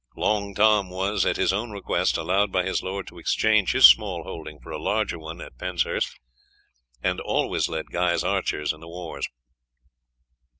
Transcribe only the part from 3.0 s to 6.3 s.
to exchange his small holding for a larger one at Penshurst,